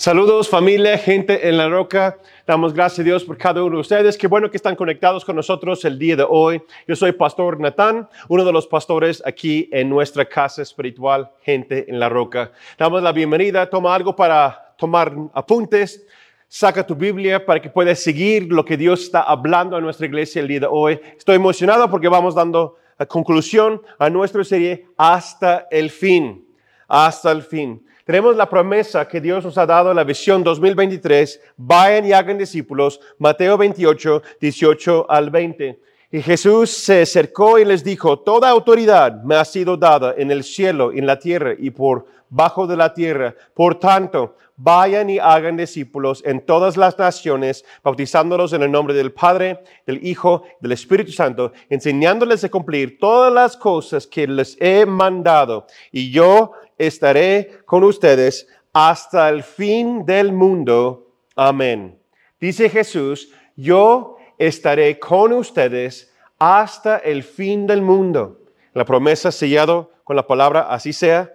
[0.00, 2.16] Saludos familia, gente en la roca.
[2.46, 4.16] Damos gracias a Dios por cada uno de ustedes.
[4.16, 6.62] Qué bueno que están conectados con nosotros el día de hoy.
[6.88, 12.00] Yo soy Pastor Natán, uno de los pastores aquí en nuestra casa espiritual, gente en
[12.00, 12.50] la roca.
[12.78, 13.68] Damos la bienvenida.
[13.68, 16.06] Toma algo para tomar apuntes.
[16.48, 20.40] Saca tu Biblia para que puedas seguir lo que Dios está hablando a nuestra iglesia
[20.40, 20.98] el día de hoy.
[21.18, 26.46] Estoy emocionado porque vamos dando la conclusión a nuestra serie hasta el fin.
[26.88, 27.84] Hasta el fin.
[28.04, 33.00] Tenemos la promesa que Dios nos ha dado, la visión 2023, vayan y hagan discípulos,
[33.18, 35.80] Mateo 28, 18 al 20.
[36.12, 40.42] Y Jesús se acercó y les dijo, toda autoridad me ha sido dada en el
[40.42, 43.34] cielo, en la tierra y por bajo de la tierra.
[43.54, 49.12] Por tanto, vayan y hagan discípulos en todas las naciones, bautizándolos en el nombre del
[49.12, 54.84] Padre, del Hijo, del Espíritu Santo, enseñándoles a cumplir todas las cosas que les he
[54.86, 55.66] mandado.
[55.92, 61.12] Y yo estaré con ustedes hasta el fin del mundo.
[61.36, 61.98] Amén.
[62.40, 68.40] Dice Jesús, yo estaré con ustedes hasta el fin del mundo.
[68.72, 71.30] La promesa sellado con la palabra, así sea.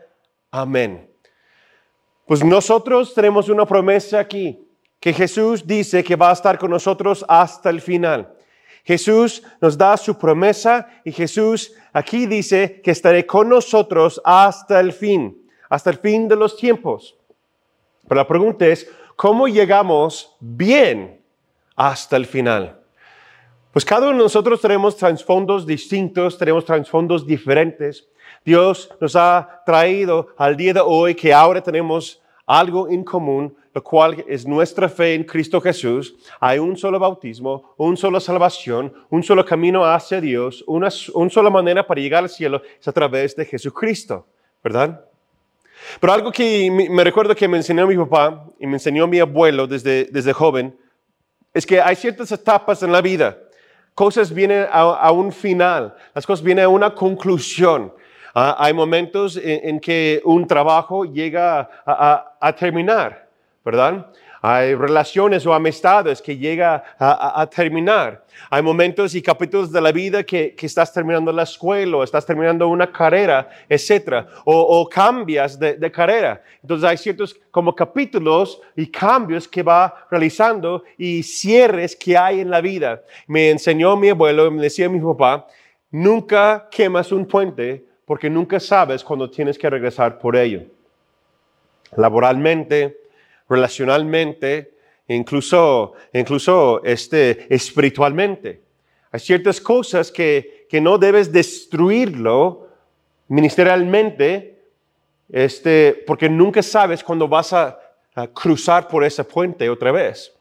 [0.50, 1.10] Amén.
[2.26, 4.68] Pues nosotros tenemos una promesa aquí,
[5.00, 8.35] que Jesús dice que va a estar con nosotros hasta el final.
[8.86, 14.94] Jesús nos da su promesa y Jesús aquí dice que estaré con nosotros hasta el
[14.94, 17.18] fin, hasta el fin de los tiempos.
[18.08, 21.20] Pero la pregunta es, ¿cómo llegamos bien
[21.76, 22.80] hasta el final?
[23.72, 28.08] Pues cada uno de nosotros tenemos trasfondos distintos, tenemos trasfondos diferentes.
[28.46, 33.84] Dios nos ha traído al día de hoy que ahora tenemos algo en común, lo
[33.84, 36.16] cual es nuestra fe en Cristo Jesús.
[36.40, 41.86] Hay un solo bautismo, una sola salvación, un solo camino hacia Dios, una, sola manera
[41.86, 44.26] para llegar al cielo es a través de Jesucristo,
[44.64, 45.04] ¿verdad?
[46.00, 49.68] Pero algo que me recuerdo que me enseñó mi papá y me enseñó mi abuelo
[49.68, 50.74] desde, desde joven,
[51.54, 53.38] es que hay ciertas etapas en la vida.
[53.94, 57.94] Cosas vienen a, un final, las cosas vienen a una conclusión.
[58.34, 63.25] Ah, hay momentos en, que un trabajo llega a, terminar,
[63.66, 64.08] ¿verdad?
[64.48, 68.24] Hay relaciones o amistades que llega a, terminar.
[68.52, 72.68] Hay momentos y capítulos de la vida que, estás terminando la escuela o estás terminando
[72.68, 74.28] una carrera, etc.
[74.46, 76.44] O, cambias de, de, carrera.
[76.62, 82.52] Entonces hay ciertos como capítulos y cambios que va realizando y cierres que hay en
[82.52, 83.02] la vida.
[83.26, 85.48] Me enseñó mi abuelo, me decía mi papá,
[85.90, 90.62] nunca quemas un puente porque nunca sabes cuándo tienes que regresar por ello.
[91.98, 93.05] Laboralmente,
[93.50, 94.74] relacionalmente,
[95.08, 98.62] incluso, incluso este, espiritualmente.
[99.12, 102.68] Hay ciertas cosas que, que no debes destruirlo
[103.28, 104.60] ministerialmente,
[105.32, 107.80] este, porque nunca sabes cuándo vas a,
[108.14, 110.35] a, cruzar por ese puente otra vez.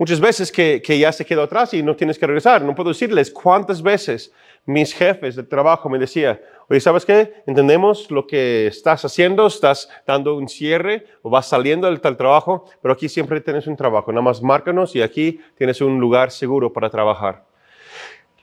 [0.00, 2.62] Muchas veces que, que ya se quedó atrás y no tienes que regresar.
[2.62, 4.32] No puedo decirles cuántas veces
[4.64, 6.40] mis jefes de trabajo me decían,
[6.70, 7.34] oye, ¿sabes qué?
[7.46, 12.64] Entendemos lo que estás haciendo, estás dando un cierre o vas saliendo del tal trabajo,
[12.80, 16.72] pero aquí siempre tienes un trabajo, nada más márcanos y aquí tienes un lugar seguro
[16.72, 17.44] para trabajar.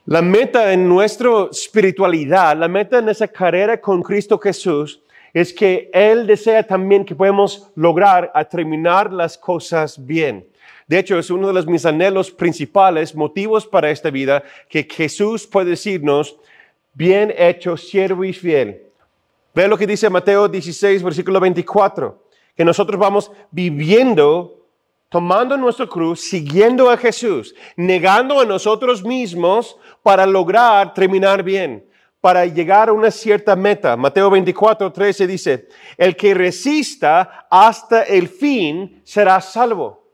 [0.06, 5.02] La meta en nuestra espiritualidad, la meta en esa carrera con Cristo Jesús,
[5.34, 10.46] es que Él desea también que podamos lograr a terminar las cosas bien.
[10.88, 15.46] De hecho, es uno de los mis anhelos principales, motivos para esta vida, que Jesús
[15.46, 16.38] puede decirnos,
[16.94, 18.84] bien hecho, siervo y fiel.
[19.54, 22.24] Ve lo que dice Mateo 16, versículo 24,
[22.56, 24.66] que nosotros vamos viviendo,
[25.10, 31.86] tomando nuestra cruz, siguiendo a Jesús, negando a nosotros mismos para lograr terminar bien
[32.20, 33.96] para llegar a una cierta meta.
[33.96, 40.07] Mateo 24, 13 dice, el que resista hasta el fin será salvo.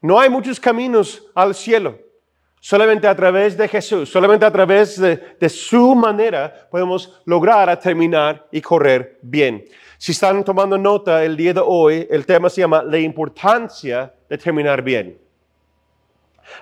[0.00, 1.98] No hay muchos caminos al cielo.
[2.60, 8.60] Solamente a través de Jesús, solamente a través de, su manera podemos lograr terminar y
[8.60, 9.64] correr bien.
[9.96, 14.38] Si están tomando nota el día de hoy, el tema se llama la importancia de
[14.38, 15.18] terminar bien.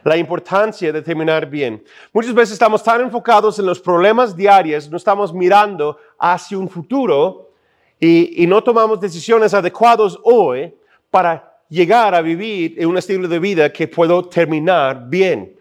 [0.05, 1.83] La importancia de terminar bien.
[2.13, 7.53] Muchas veces estamos tan enfocados en los problemas diarios, no estamos mirando hacia un futuro
[7.99, 10.75] y, y no tomamos decisiones adecuadas hoy
[11.11, 15.57] para llegar a vivir en un estilo de vida que puedo terminar bien.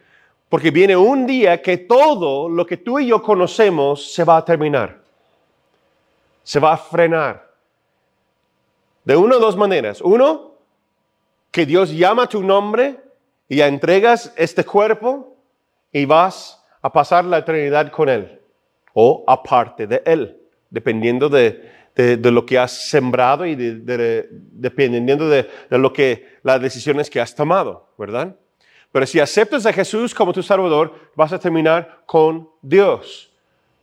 [0.50, 4.46] Porque viene un día que todo lo que tú y yo conocemos se va a
[4.46, 5.02] terminar.
[6.44, 7.52] Se va a frenar.
[9.04, 10.02] De una o dos maneras.
[10.02, 10.52] Uno,
[11.52, 13.00] que Dios llama tu nombre
[13.48, 15.36] y ya entregas este cuerpo
[15.92, 18.40] y vas a pasar la eternidad con Él.
[18.94, 20.38] O aparte de Él,
[20.70, 27.22] dependiendo de, de, lo que has sembrado y dependiendo de, lo que, las decisiones que
[27.22, 28.36] has tomado, ¿verdad?
[28.92, 33.32] Pero si aceptas a Jesús como tu Salvador, vas a terminar con Dios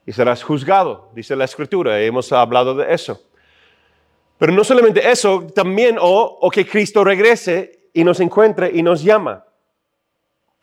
[0.07, 2.01] y serás juzgado, dice la Escritura.
[2.01, 3.21] Hemos hablado de eso.
[4.39, 9.03] Pero no solamente eso, también o, o que Cristo regrese y nos encuentre y nos
[9.03, 9.45] llama.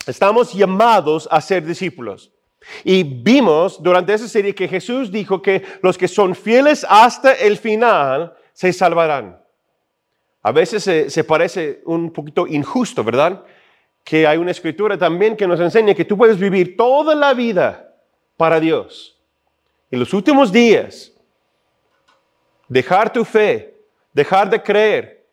[0.06, 2.32] Estamos llamados a ser discípulos.
[2.84, 7.58] Y vimos durante esa serie que Jesús dijo que los que son fieles hasta el
[7.58, 9.42] final se salvarán.
[10.42, 13.44] A veces se, parece un poquito injusto, ¿verdad?
[14.04, 17.94] Que hay una escritura también que nos enseña que tú puedes vivir toda la vida
[18.38, 19.20] para Dios.
[19.92, 21.12] En los últimos días,
[22.68, 23.76] dejar tu fe,
[24.14, 25.26] dejar de creer,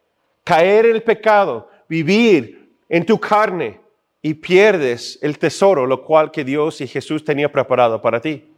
[0.42, 3.80] caer en el pecado, vivir en tu carne,
[4.26, 8.52] y pierdes el tesoro, lo cual que Dios y Jesús tenía preparado para ti.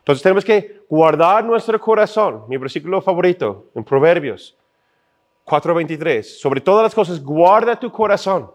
[0.00, 2.44] Entonces tenemos que guardar nuestro corazón.
[2.48, 4.54] Mi versículo favorito en Proverbios
[5.46, 6.38] 4:23.
[6.38, 8.50] Sobre todas las cosas, guarda tu corazón,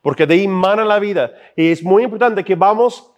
[0.00, 1.34] porque de ahí mana la vida.
[1.54, 3.12] Y es muy importante que vamos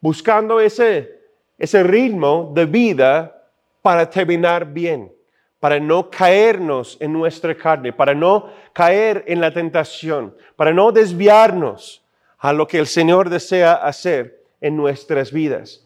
[0.00, 1.10] buscando ese,
[1.58, 3.48] ese ritmo de vida
[3.82, 5.12] para terminar bien,
[5.58, 12.03] para no caernos en nuestra carne, para no caer en la tentación, para no desviarnos
[12.44, 15.82] a lo que el Señor desea hacer en nuestras vidas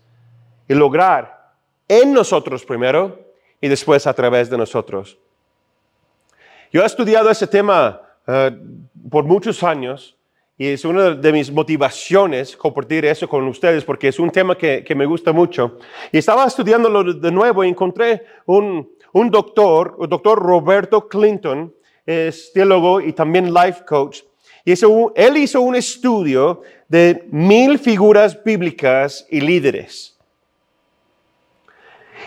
[0.66, 1.52] y lograr
[1.86, 3.16] en nosotros primero
[3.60, 5.16] y después a través de nosotros.
[6.72, 8.58] Yo he estudiado ese tema eh,
[9.08, 10.16] por muchos años
[10.56, 14.84] y es una de mis motivaciones compartir eso con ustedes porque es un tema que,
[14.96, 15.78] me gusta mucho.
[16.10, 21.72] Y estaba estudiándolo de nuevo y encontré un, un doctor, el doctor Roberto Clinton,
[22.04, 24.22] es teólogo y también life coach,
[24.68, 24.74] y
[25.14, 30.14] él hizo un estudio de mil figuras bíblicas y líderes.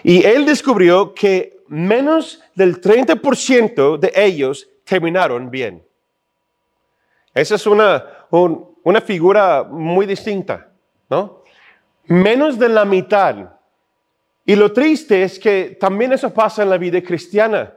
[0.02, 5.86] Y él descubrió que menos del 30% de ellos terminaron bien.
[7.36, 10.72] Esa es una, una figura muy distinta,
[11.12, 11.44] ¿no?
[12.06, 13.52] Menos de la mitad.
[14.48, 17.72] Y lo triste es que también eso pasa en la vida cristiana.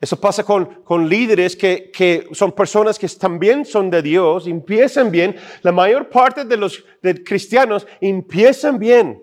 [0.00, 5.10] Eso pasa con, con líderes que, que, son personas que también son de Dios, empiezan
[5.10, 5.34] bien.
[5.62, 6.84] La mayor parte de los
[7.24, 9.20] cristianos empiezan bien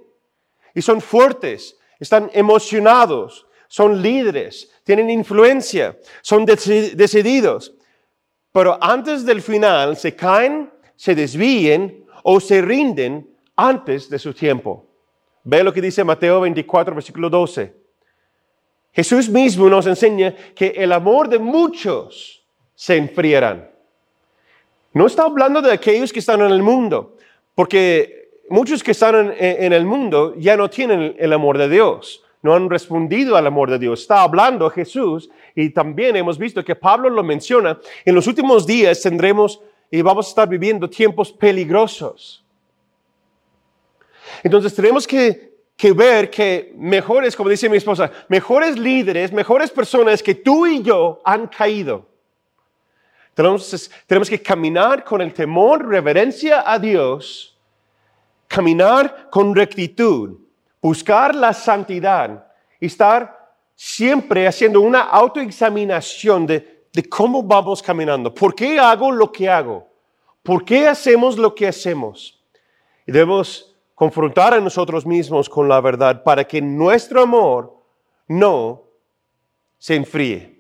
[0.74, 7.74] y son fuertes, están emocionados, son líderes, tienen influencia, son decididos.
[8.52, 14.86] Pero antes del final se caen, se desvíen o se rinden antes de su tiempo.
[15.44, 17.85] Ve lo que dice Mateo 24, versículo 12.
[18.96, 22.42] Jesús mismo nos enseña que el amor de muchos
[22.74, 23.70] se enfriarán.
[24.94, 27.18] No está hablando de aquellos que están en el mundo,
[27.54, 32.56] porque muchos que están en, el mundo ya no tienen el amor de Dios, no
[32.56, 34.02] han respondido al amor de Dios.
[34.02, 37.78] Está hablando Jesús y también hemos visto que Pablo lo menciona.
[38.06, 39.60] En los últimos días tendremos
[39.92, 42.46] y vamos a estar viviendo tiempos peligrosos.
[44.42, 50.24] Entonces tenemos que que ver que mejores, como dice mi esposa, mejores líderes, mejores personas
[50.24, 52.08] que tú y yo han caído.
[53.34, 57.58] Tenemos, tenemos que caminar con el temor, reverencia a Dios,
[58.48, 60.38] caminar con rectitud,
[60.82, 62.48] buscar la santidad
[62.80, 68.34] y estar siempre haciendo una autoexaminación de, de cómo vamos caminando.
[68.34, 69.86] ¿Por qué hago lo que hago?
[70.42, 72.42] ¿Por qué hacemos lo que hacemos?
[73.06, 77.82] Y debemos confrontar a nosotros mismos con la verdad para que nuestro amor
[78.28, 78.84] no
[79.78, 80.60] se enfríe.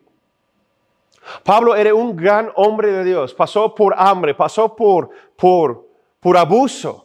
[1.43, 5.87] Pablo era un gran hombre de Dios, pasó por hambre, pasó por, por,
[6.19, 7.04] por abuso,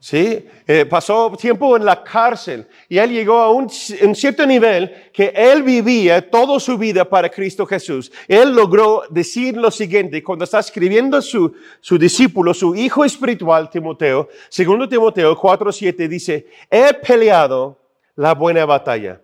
[0.00, 0.46] ¿sí?
[0.66, 5.62] Eh, pasó tiempo en la cárcel y él llegó a un, cierto nivel que él
[5.62, 8.10] vivía toda su vida para Cristo Jesús.
[8.26, 14.28] Él logró decir lo siguiente cuando está escribiendo su, su discípulo, su hijo espiritual Timoteo,
[14.48, 17.78] segundo Timoteo 4.7 dice, he peleado
[18.14, 19.20] la buena batalla,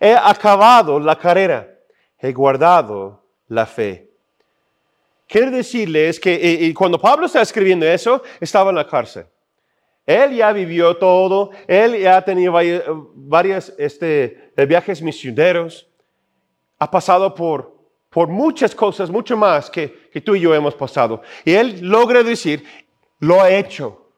[0.00, 1.68] he acabado la carrera,
[2.18, 4.10] he guardado la fe.
[5.26, 9.26] Quiero decirles que y cuando Pablo está escribiendo eso, estaba en la cárcel.
[10.06, 12.52] Él ya vivió todo, él ya ha tenido
[13.14, 15.88] varios este, viajes misioneros,
[16.78, 17.74] ha pasado por,
[18.10, 21.22] por muchas cosas, mucho más que, que tú y yo hemos pasado.
[21.44, 22.64] Y él logra decir,
[23.18, 24.10] lo ha hecho.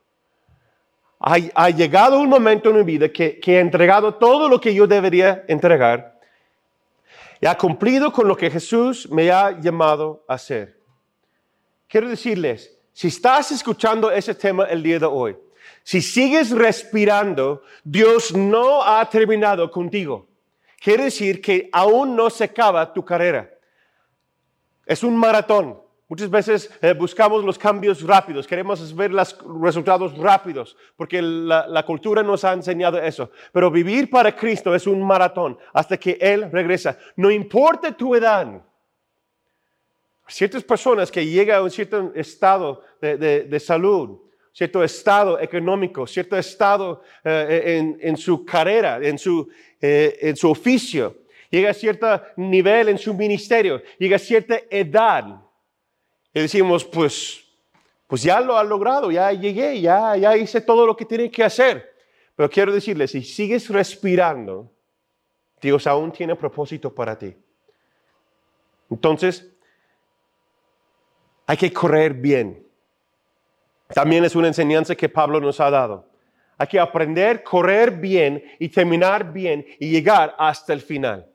[1.19, 4.73] Ha, ha, llegado un momento en mi vida que, que he entregado todo lo que
[4.73, 6.19] yo debería entregar
[7.39, 10.79] y ha cumplido con lo que Jesús me ha llamado a hacer.
[11.87, 15.37] Quiero decirles, si estás escuchando ese tema el día de hoy,
[15.87, 20.27] si sigues respirando, Dios no ha terminado contigo.
[20.81, 23.49] quiere decir que aún no se acaba tu carrera.
[24.85, 25.79] Es un maratón.
[26.09, 32.23] Muchas veces eh, buscamos los cambios rápidos, queremos ver los resultados rápidos, porque la, cultura
[32.23, 33.31] nos ha enseñado eso.
[33.51, 36.97] Pero vivir para Cristo es un maratón hasta que Él regresa.
[37.15, 38.61] No importa tu edad.
[40.27, 44.19] Ciertas personas que llegan a un cierto estado de salud,
[44.57, 49.47] cierto estado económico, cierto estado eh, en, en, su carrera, en su,
[49.79, 51.15] eh, en su oficio,
[51.51, 55.43] llega a cierto nivel en su ministerio, llega a cierta edad
[56.33, 57.45] y decimos, pues,
[58.07, 61.43] pues ya lo ha logrado, ya llegué, ya, ya hice todo lo que tiene que
[61.43, 61.93] hacer.
[62.35, 64.71] Pero quiero decirle, si sigues respirando,
[65.61, 67.35] Dios aún tiene propósito para ti.
[68.89, 69.53] Entonces,
[71.45, 72.66] hay que correr bien.
[73.93, 76.05] También es una enseñanza que Pablo nos ha dado.
[76.57, 81.27] Hay que aprender, correr bien y terminar bien y llegar hasta el final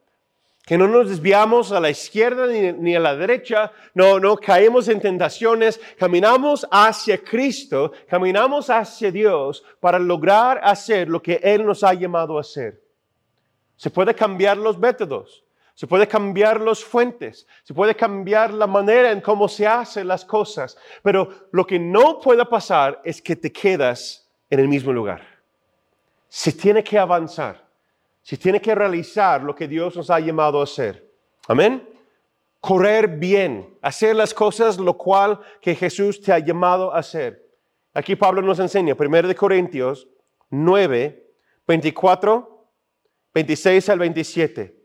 [0.64, 5.00] que no nos desviamos a la izquierda ni, a la derecha, no, no caemos en
[5.00, 11.94] tentaciones, caminamos hacia Cristo, caminamos hacia Dios para lograr hacer lo que Él nos ha
[11.94, 12.80] llamado a hacer.
[13.76, 15.41] Se puede cambiar los métodos,
[15.75, 20.25] se puede cambiar las fuentes, se puede cambiar la manera en cómo se hacen las
[20.25, 25.23] cosas, pero lo que no puede pasar es que te quedas en el mismo lugar.
[26.29, 27.62] Se tiene que avanzar
[28.23, 31.11] si tiene que realizar lo que Dios nos ha llamado a hacer.
[31.49, 31.88] Amén.
[32.61, 37.50] Correr bien, hacer las cosas lo cual que Jesús te ha llamado a hacer.
[37.93, 40.09] Aquí Pablo nos enseña, 1 Corintios
[40.50, 41.26] 9,
[41.67, 42.69] 24,
[43.35, 44.82] 26 al 27.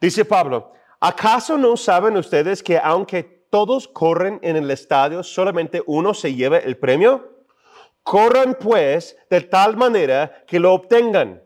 [0.00, 6.14] Dice Pablo, ¿acaso no saben ustedes que aunque todos corren en el estadio, solamente uno
[6.14, 7.44] se lleva el premio?
[8.02, 11.42] Corran pues de tal manera que lo obtengan.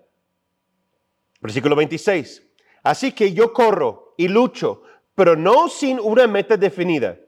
[1.41, 2.43] Versículo 26.
[2.83, 4.83] Así que yo corro y lucho,
[5.15, 7.19] pero no sin una meta definida.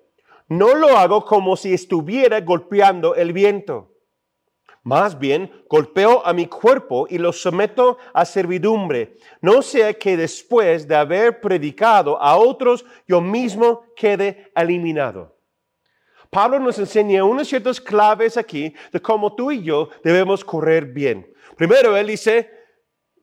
[0.49, 3.90] No lo hago como si estuviera golpeando el viento.
[4.83, 10.89] Más bien, golpeo a mi cuerpo y lo someto a servidumbre, no sea que después
[10.89, 15.37] de haber predicado a otros, yo mismo quede eliminado.
[16.31, 21.31] Pablo nos enseña unas ciertas claves aquí de cómo tú y yo debemos correr bien.
[21.57, 22.49] Primero, él dice,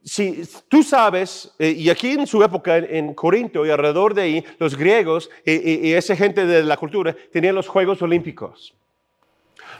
[0.03, 4.45] si tú sabes, eh, y aquí en su época en, Corinto y alrededor de ahí,
[4.59, 8.75] los griegos y, esa gente de la cultura tenían los Juegos Olímpicos.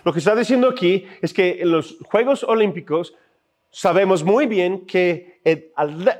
[0.03, 3.13] Lo que está diciendo aquí es que en los Juegos Olímpicos
[3.69, 5.71] sabemos muy bien que el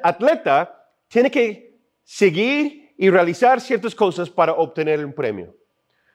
[0.04, 5.56] atleta tiene que seguir y realizar ciertas cosas para obtener un premio.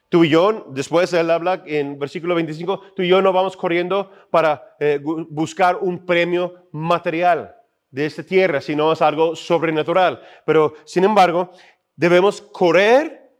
[0.08, 4.10] Tú y yo, después él habla en versículo 25, tú y yo no vamos corriendo
[4.30, 7.56] para eh, buscar un premio material
[7.90, 10.22] de esta tierra, sino es algo sobrenatural.
[10.44, 11.50] Pero, sin embargo,
[11.96, 13.30] debemos correr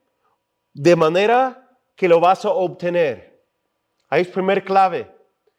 [0.72, 3.31] de manera que lo vas a obtener.
[4.12, 5.10] Ahí es primer clave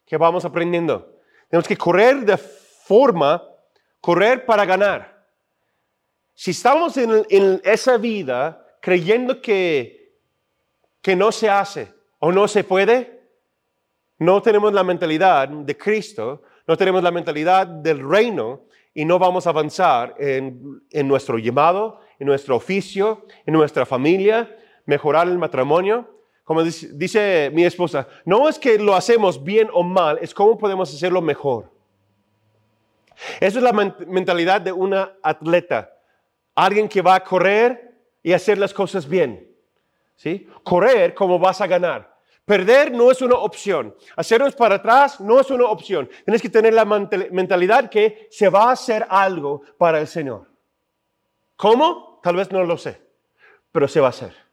[0.06, 1.18] que vamos aprendiendo.
[1.50, 3.42] Tenemos que correr de forma,
[4.00, 5.26] correr para ganar.
[6.34, 10.20] Si estamos en, en esa vida creyendo que,
[11.02, 13.24] que no se hace o no se puede,
[14.18, 19.48] no tenemos la mentalidad de Cristo, no tenemos la mentalidad del reino y no vamos
[19.48, 24.56] a avanzar en, nuestro llamado, en nuestro oficio, en nuestra familia,
[24.86, 26.13] mejorar el matrimonio.
[26.44, 30.94] Como dice, mi esposa, no es que lo hacemos bien o mal, es cómo podemos
[30.94, 31.70] hacerlo mejor.
[33.40, 35.96] Esa es la mentalidad de una atleta,
[36.54, 39.54] alguien que va a correr y hacer las cosas bien.
[40.16, 40.48] ¿sí?
[40.62, 42.14] Correr como vas a ganar.
[42.44, 43.94] Perder no es una opción.
[44.16, 46.10] Hacernos para atrás no es una opción.
[46.24, 50.46] Tienes que tener la mentalidad que se va a hacer algo para el Señor.
[51.56, 52.20] ¿Cómo?
[52.22, 53.00] Tal vez no lo sé,
[53.72, 54.43] pero se va a hacer.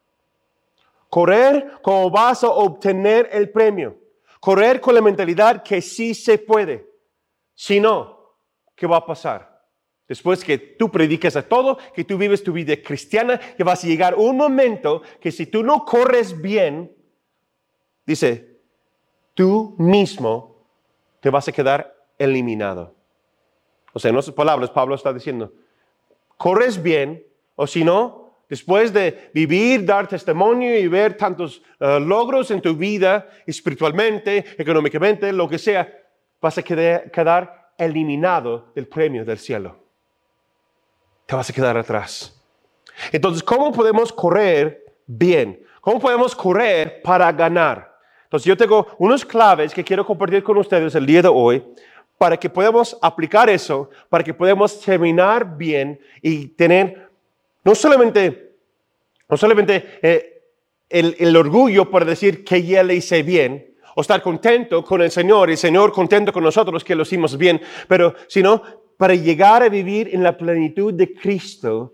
[1.12, 3.98] Correr como vas a obtener el premio.
[4.40, 6.88] Correr con la mentalidad que sí se puede.
[7.54, 8.36] Si no,
[8.74, 9.62] ¿qué va a pasar?
[10.08, 13.86] Después que tú prediques a todo, que tú vives tu vida cristiana, que vas a
[13.86, 16.96] llegar un momento que si tú no corres bien,
[18.04, 18.60] Dice,
[19.34, 20.66] tú mismo
[21.20, 22.94] te vas a quedar eliminado.
[23.92, 25.52] O sea, en otras palabras, Pablo está diciendo,
[26.36, 28.21] corres bien, o si no,
[28.52, 35.32] después de vivir, dar testimonio y ver tantos eh, logros en tu vida, espiritualmente, económicamente,
[35.32, 35.90] lo que sea,
[36.38, 39.74] vas a quedar, eliminado del premio del cielo.
[41.24, 42.44] Te vas a quedar atrás.
[43.10, 45.64] Entonces, ¿cómo podemos correr bien?
[45.80, 47.96] ¿Cómo podemos correr para ganar?
[48.24, 51.64] Entonces yo tengo unos claves que quiero compartir con ustedes el día de hoy
[52.18, 57.01] para que podamos aplicar eso, para que podamos terminar bien y tener
[57.64, 58.56] no solamente,
[59.28, 60.42] no solamente eh,
[60.88, 65.48] el, orgullo por decir que ya le hice bien, o estar contento con el Señor
[65.48, 68.62] y el Señor contento con nosotros que lo hicimos bien, pero sino
[68.96, 71.92] para llegar a vivir en la plenitud de Cristo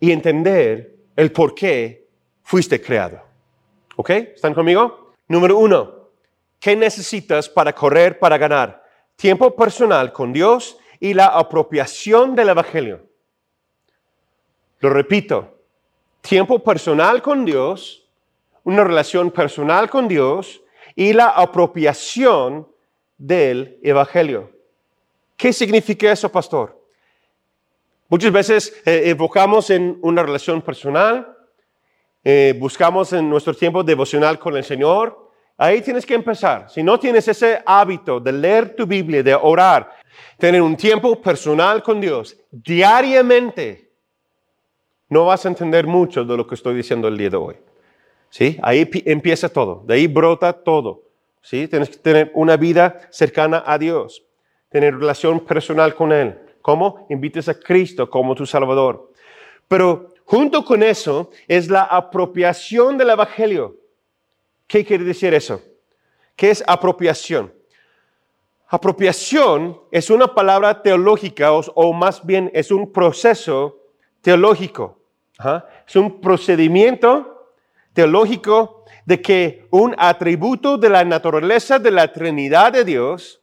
[0.00, 2.06] y entender el por qué
[2.42, 3.20] fuiste creado.
[3.96, 4.10] ¿Ok?
[4.10, 5.12] ¿Están conmigo?
[5.28, 6.10] Número uno,
[6.60, 8.82] ¿qué necesitas para correr, para ganar?
[9.16, 13.05] Tiempo personal con Dios y la apropiación del Evangelio.
[14.80, 15.58] Lo repito,
[16.20, 18.06] tiempo personal con Dios,
[18.64, 20.62] una relación personal con Dios
[20.94, 22.68] y la apropiación
[23.16, 24.50] del Evangelio.
[25.36, 26.82] ¿Qué significa eso, pastor?
[28.08, 31.36] Muchas veces eh, evocamos en una relación personal,
[32.22, 35.30] eh, buscamos en nuestro tiempo devocional con el Señor.
[35.56, 36.68] Ahí tienes que empezar.
[36.68, 39.90] Si no tienes ese hábito de leer tu Biblia, de orar,
[40.38, 43.85] tener un tiempo personal con Dios diariamente,
[45.08, 47.56] no vas a entender mucho de lo que estoy diciendo el día de hoy.
[48.30, 48.58] ¿Sí?
[48.62, 51.02] Ahí empieza todo, de ahí brota todo.
[51.42, 51.68] ¿Sí?
[51.68, 54.24] Tienes que tener una vida cercana a Dios,
[54.68, 56.38] tener relación personal con Él.
[56.60, 57.06] ¿Cómo?
[57.08, 59.12] Invites a Cristo como tu Salvador.
[59.68, 63.76] Pero junto con eso es la apropiación del Evangelio.
[64.66, 65.62] ¿Qué quiere decir eso?
[66.34, 67.52] ¿Qué es apropiación?
[68.68, 73.78] Apropiación es una palabra teológica o, más bien es un proceso
[74.26, 74.98] teológico.
[75.86, 77.52] Es un procedimiento
[77.92, 83.40] teológico de que un atributo de la naturaleza de la Trinidad de Dios,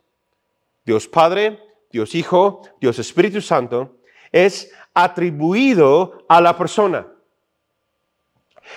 [0.83, 1.57] Dios Padre,
[1.89, 3.95] Dios Hijo, Dios Espíritu Santo,
[4.29, 7.07] es atribuido a la persona.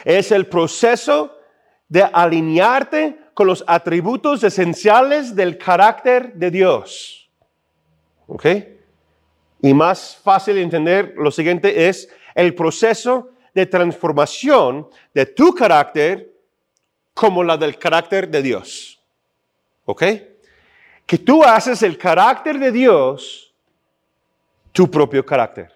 [0.05, 1.37] Es el proceso
[1.89, 7.29] de alinearte con los atributos esenciales del carácter de Dios.
[8.29, 8.75] ¿Ok?
[9.63, 16.31] Y más fácil de entender, lo siguiente es el proceso de transformación de tu carácter
[17.14, 19.01] como la del carácter de Dios.
[19.87, 20.03] ¿Ok?
[21.07, 23.55] Que tú haces el carácter de Dios
[24.73, 25.73] tu propio carácter.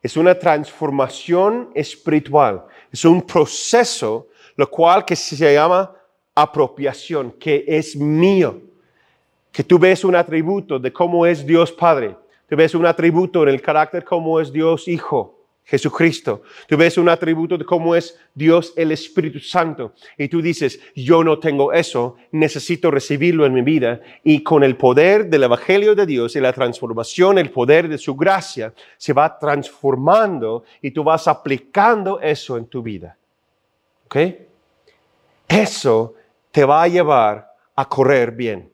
[0.00, 2.64] Es una transformación espiritual.
[2.92, 5.92] Es un proceso, lo cual que se llama
[6.32, 8.60] apropiación, que es mío.
[9.50, 12.16] Que tú ves un atributo de cómo es Dios Padre.
[12.48, 15.36] Tú ves un atributo en el carácter cómo es Dios Hijo.
[15.66, 16.42] Jesucristo.
[16.68, 21.24] Tú ves un atributo de cómo es Dios el Espíritu Santo y tú dices, yo
[21.24, 26.06] no tengo eso, necesito recibirlo en mi vida y con el poder del Evangelio de
[26.06, 31.26] Dios y la transformación, el poder de su gracia, se va transformando y tú vas
[31.26, 33.18] aplicando eso en tu vida.
[34.04, 34.16] ¿Ok?
[35.48, 36.14] Eso
[36.52, 38.70] te va a llevar a correr bien.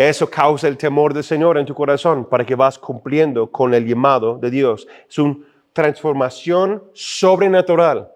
[0.00, 3.86] Eso causa el temor del Señor en tu corazón para que vas cumpliendo con el
[3.86, 4.88] llamado de Dios.
[5.06, 8.10] Es un transformación sobrenatural.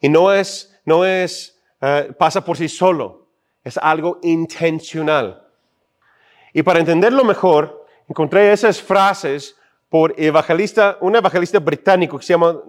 [0.00, 3.28] Y no es, no es, eh, pasa por sí solo,
[3.62, 5.46] es algo intencional.
[6.52, 9.54] Y para entenderlo mejor, encontré esas frases
[9.88, 12.60] por evangelista, un evangelista británico que se llama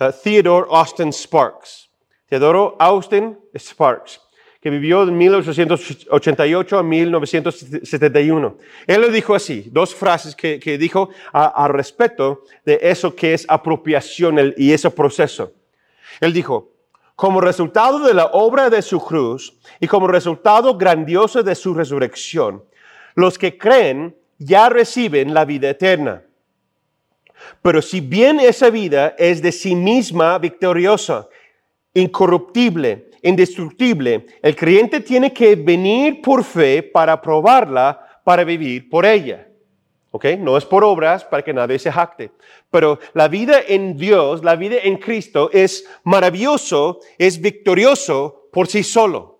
[0.00, 1.90] eh, Theodore Austin Sparks.
[2.30, 4.23] Theodore Austin Sparks
[4.64, 8.56] que vivió de 1888 a 1971.
[8.86, 14.54] Él lo dijo así, dos frases que, dijo al respecto de eso que es apropiación
[14.56, 15.52] y ese proceso.
[16.18, 16.72] Él dijo,
[17.14, 22.64] como resultado de la obra de su cruz y como resultado grandioso de su resurrección,
[23.16, 26.22] los que creen ya reciben la vida eterna.
[27.60, 31.28] Pero si bien esa vida es de sí misma victoriosa,
[31.92, 34.26] incorruptible, indestructible.
[34.42, 39.48] El creyente tiene que venir por fe para probarla, para vivir por ella.
[40.12, 40.26] ¿Ok?
[40.38, 42.30] No es por obras para que nadie se jacte.
[42.70, 48.84] Pero la vida en Dios, la vida en Cristo es maravilloso, es victorioso por sí
[48.84, 49.34] solo.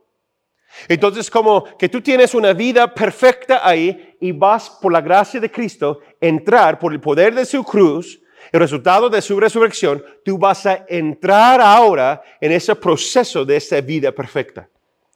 [0.88, 5.50] Entonces, como que tú tienes una vida perfecta ahí y vas por la gracia de
[5.50, 8.20] Cristo entrar por el poder de su cruz
[8.52, 13.80] el resultado de su resurrección, tú vas a entrar ahora en ese proceso de esa
[13.80, 14.68] vida perfecta.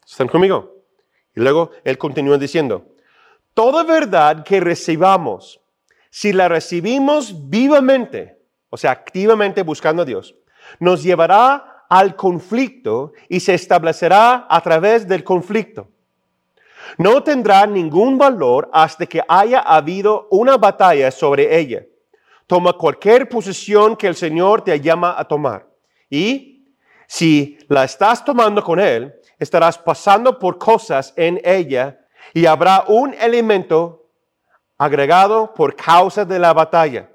[0.06, 0.74] ¿Están conmigo?
[1.34, 2.86] Y luego él continúa diciendo,
[3.54, 5.60] toda verdad que recibamos,
[6.10, 8.38] si la recibimos vivamente,
[8.70, 10.34] o sea, activamente buscando a Dios,
[10.80, 15.88] nos llevará al conflicto y se establecerá a través del conflicto.
[16.96, 21.84] No tendrá ningún valor hasta que haya habido una batalla sobre ella.
[22.48, 25.68] Toma cualquier posición que el Señor te llama a tomar.
[26.08, 26.74] Y
[27.06, 32.00] si la estás tomando con Él, estarás pasando por cosas en ella
[32.32, 34.10] y habrá un elemento
[34.78, 37.10] agregado por causa de la batalla.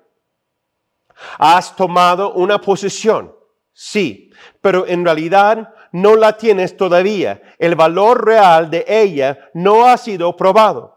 [1.39, 3.36] Has tomado una posición,
[3.74, 7.41] sí, pero en realidad no la tienes todavía.
[7.58, 10.92] El valor real de ella no ha sido probado.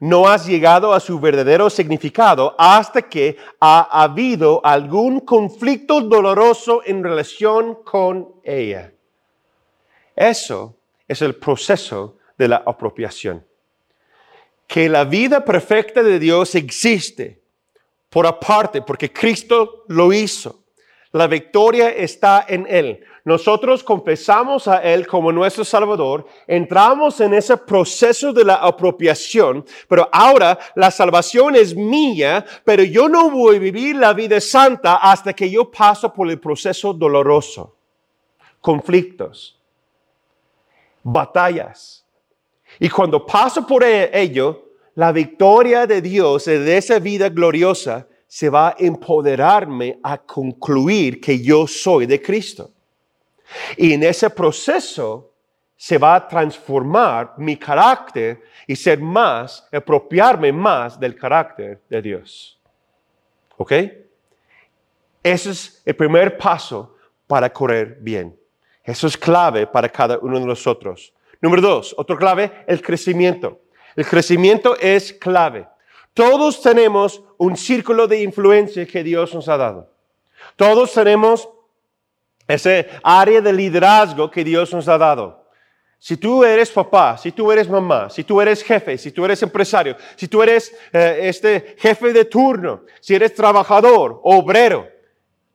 [0.00, 7.02] No has llegado a su verdadero significado hasta que ha habido algún conflicto doloroso en
[7.02, 8.92] relación con ella.
[10.16, 10.76] Eso
[11.08, 13.44] es el proceso de la apropiación.
[14.66, 17.40] Que la vida perfecta de Dios existe
[18.08, 20.64] por aparte, porque Cristo lo hizo.
[21.12, 23.04] La victoria está en Él.
[23.24, 30.06] Nosotros confesamos a Él como nuestro Salvador, entramos en ese proceso de la apropiación, pero
[30.12, 35.32] ahora la salvación es mía, pero yo no voy a vivir la vida santa hasta
[35.32, 37.74] que yo paso por el proceso doloroso,
[38.60, 39.58] conflictos,
[41.02, 42.04] batallas.
[42.78, 44.64] Y cuando paso por e-, ello,
[44.96, 51.40] la victoria de Dios de esa vida gloriosa se va a empoderarme a concluir que
[51.40, 52.73] yo soy de Cristo.
[53.76, 55.32] Y en ese proceso
[55.76, 62.60] se va a transformar mi carácter y ser más, apropiarme más del carácter de Dios.
[63.56, 63.72] ¿Ok?
[65.22, 68.38] Ese es el primer paso para correr bien.
[68.82, 71.12] Eso es clave para cada uno de nosotros.
[71.40, 73.60] Número dos, otro clave, el crecimiento.
[73.96, 75.66] El crecimiento es clave.
[76.12, 79.90] Todos tenemos un círculo de influencia que Dios nos ha dado.
[80.56, 81.48] Todos tenemos
[82.46, 85.44] ese área de liderazgo que Dios nos ha dado.
[85.98, 89.42] Si tú eres papá, si tú eres mamá, si tú eres jefe, si tú eres
[89.42, 94.86] empresario, si tú eres eh, este jefe de turno, si eres trabajador, obrero,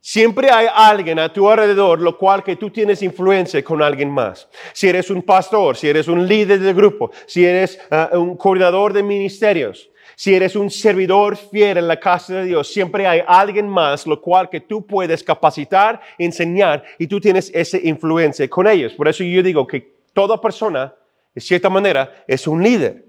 [0.02, 4.48] Siempre hay alguien a tu alrededor, lo cual que tú tienes influencia con alguien más.
[4.72, 8.94] Si eres un pastor, si eres un líder de grupo, si eres eh, un coordinador
[8.94, 9.89] de ministerios,
[10.20, 14.20] si eres un servidor fiel en la casa de Dios, siempre hay alguien más, lo
[14.20, 18.92] cual que tú puedes capacitar, enseñar y tú tienes esa influencia con ellos.
[18.96, 20.94] Por eso yo digo que toda persona,
[21.34, 23.06] de cierta manera, es un líder.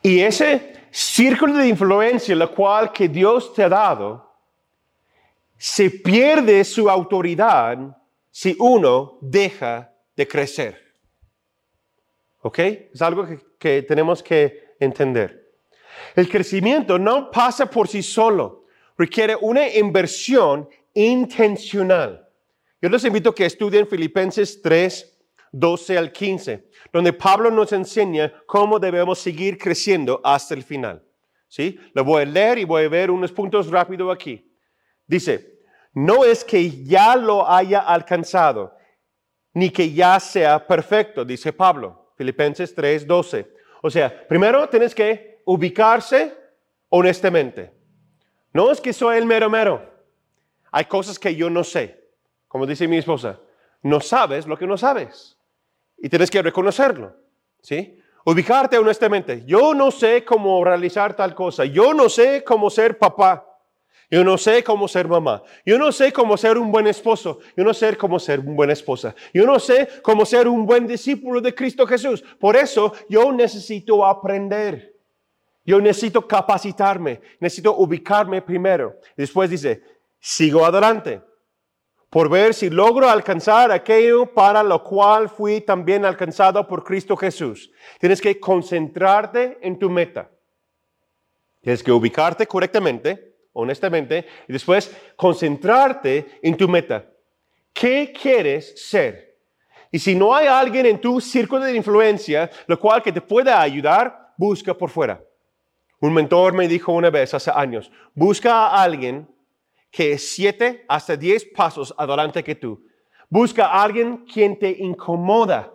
[0.00, 4.32] Y ese círculo de influencia, lo cual que Dios te ha dado,
[5.56, 7.98] se pierde su autoridad
[8.30, 10.94] si uno deja de crecer.
[12.42, 12.60] ¿Ok?
[12.60, 13.26] Es algo
[13.58, 15.41] que, tenemos que entender.
[16.14, 18.64] El crecimiento no pasa por sí solo,
[18.98, 22.28] requiere una inversión intencional.
[22.80, 25.20] Yo les invito a que estudien Filipenses 3,
[25.52, 31.02] 12 al 15, donde Pablo nos enseña cómo debemos seguir creciendo hasta el final.
[31.48, 31.78] ¿Sí?
[31.92, 34.50] Lo voy a leer y voy a ver unos puntos rápidos aquí.
[35.06, 35.60] Dice,
[35.92, 38.74] no es que ya lo haya alcanzado,
[39.52, 43.46] ni que ya sea perfecto, dice Pablo, Filipenses 3:12.
[43.82, 46.34] O sea, primero tienes que ubicarse
[46.88, 47.72] honestamente.
[48.52, 49.90] No es que soy el mero mero.
[50.70, 52.02] Hay cosas que yo no sé.
[52.48, 53.40] Como dice mi esposa,
[53.82, 55.38] no sabes lo que no sabes.
[55.98, 57.16] Y tienes que reconocerlo.
[57.60, 57.98] ¿Sí?
[58.24, 59.44] Ubicarte honestamente.
[59.46, 61.64] Yo no sé cómo realizar tal cosa.
[61.64, 63.46] Yo no sé cómo ser papá.
[64.10, 65.42] Yo no sé cómo ser mamá.
[65.64, 67.38] Yo no sé cómo ser un buen esposo.
[67.56, 69.14] Yo no sé cómo ser una buena esposa.
[69.32, 72.22] Yo no sé cómo ser un buen discípulo de Cristo Jesús.
[72.38, 74.91] Por eso yo necesito aprender.
[75.64, 77.20] Yo necesito capacitarme.
[77.40, 78.96] Necesito ubicarme primero.
[79.16, 79.82] Después dice,
[80.18, 81.20] sigo adelante
[82.10, 87.70] por ver si logro alcanzar aquello para lo cual fui también alcanzado por Cristo Jesús.
[87.98, 90.30] Tienes que concentrarte en tu meta.
[91.62, 97.04] Tienes que ubicarte correctamente honestamente, y después concentrarte en tu meta.
[97.72, 99.36] ¿Qué quieres ser?
[99.90, 103.60] Y si no hay alguien en tu círculo de influencia, lo cual que te pueda
[103.60, 105.22] ayudar, busca por fuera.
[106.02, 109.32] Un mentor me dijo una vez hace años, busca a alguien
[109.88, 112.84] que es siete hasta diez pasos adelante que tú.
[113.28, 115.72] Busca a alguien quien te incomoda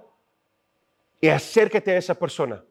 [1.22, 2.62] y acércate a esa persona.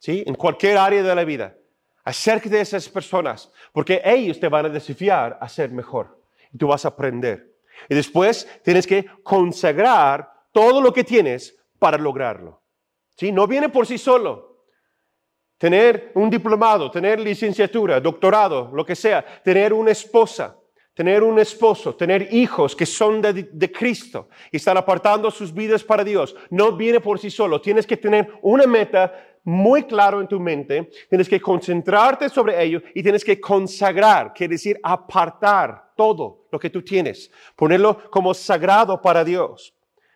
[0.00, 0.24] ¿Sí?
[0.26, 1.56] En cualquier área de la vida.
[2.02, 6.20] Acércate de esas personas, porque ellos te van a desafiar a ser mejor.
[6.52, 7.54] Y tú vas a aprender.
[7.88, 12.60] Y después tienes que consagrar todo lo que tienes para lograrlo.
[13.16, 13.30] ¿Sí?
[13.30, 14.49] No viene por sí solo.
[15.60, 20.56] Tener un diplomado, tener licenciatura, doctorado, lo que sea, tener una esposa,
[20.94, 25.84] tener un esposo, tener hijos que son de, de, Cristo y están apartando sus vidas
[25.84, 27.60] para Dios, no viene por sí solo.
[27.60, 29.12] Tienes que tener una meta
[29.44, 34.52] muy claro en tu mente, tienes que concentrarte sobre ello y tienes que consagrar, quiere
[34.52, 39.74] decir apartar todo lo que tú tienes, ponerlo como sagrado para Dios.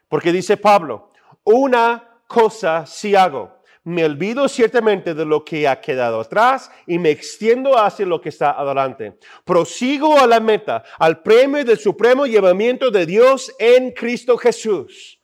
[0.09, 1.11] Porque dice Pablo,
[1.45, 3.54] una cosa sí hago,
[3.85, 8.31] me olvido ciertamente de lo que ha quedado atrás y me extiendo hacia lo que
[8.31, 9.19] está adelante.
[9.45, 15.21] Prosigo a la meta, al premio del supremo llevamiento de Dios en Cristo Jesús.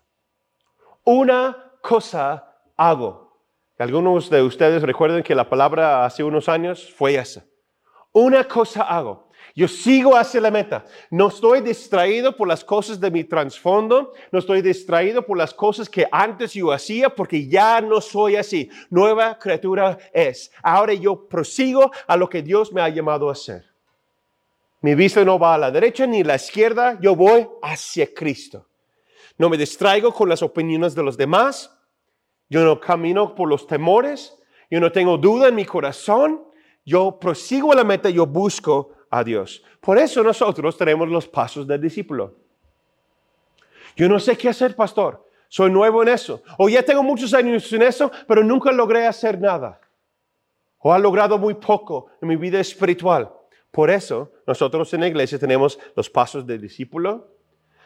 [1.04, 3.30] Una cosa hago.
[3.78, 7.46] Algunos de ustedes recuerden que la palabra hace unos años fue esa.
[8.12, 9.29] Una cosa hago.
[9.60, 10.86] Yo sigo hacia la meta.
[11.10, 14.14] No estoy distraído por las cosas de mi trasfondo.
[14.32, 18.70] No estoy distraído por las cosas que antes yo hacía porque ya no soy así.
[18.88, 20.50] Nueva criatura es.
[20.62, 23.66] Ahora yo prosigo a lo que Dios me ha llamado a hacer.
[24.80, 26.98] Mi vista no va a la derecha ni a la izquierda.
[26.98, 28.66] Yo voy hacia Cristo.
[29.36, 31.70] No me distraigo con las opiniones de los demás.
[32.48, 34.38] Yo no camino por los temores.
[34.70, 36.46] Yo no tengo duda en mi corazón.
[36.82, 38.08] Yo prosigo a la meta.
[38.08, 39.62] Yo busco a Dios.
[39.80, 42.36] Por eso nosotros tenemos los pasos del discípulo.
[43.96, 45.26] Yo no sé qué hacer, pastor.
[45.48, 46.42] Soy nuevo en eso.
[46.58, 49.80] O ya tengo muchos años en eso, pero nunca logré hacer nada.
[50.78, 53.30] O ha logrado muy poco en mi vida espiritual.
[53.70, 57.34] Por eso nosotros en la iglesia tenemos los pasos del discípulo.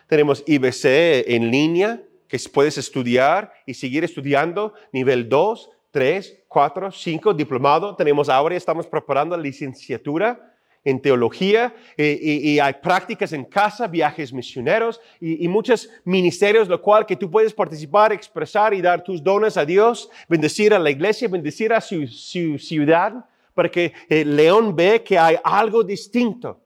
[0.07, 7.35] Tenemos IBC en línea, que puedes estudiar y seguir estudiando nivel 2, 3, 4, 5,
[7.35, 7.97] diplomado.
[7.97, 10.54] Tenemos ahora, estamos preparando la licenciatura
[10.85, 17.07] en teología eh, y, hay prácticas en casa, viajes misioneros y, muchos ministerios, lo cual
[17.07, 21.27] que tú puedes participar, expresar y dar tus dones a Dios, bendecir a la iglesia,
[21.29, 26.61] bendecir a su, ciudad, para que el León ve que hay algo distinto.